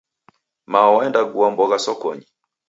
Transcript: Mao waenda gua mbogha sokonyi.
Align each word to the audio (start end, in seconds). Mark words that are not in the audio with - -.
Mao 0.71 0.91
waenda 0.95 1.21
gua 1.33 1.47
mbogha 1.51 1.77
sokonyi. 1.85 2.25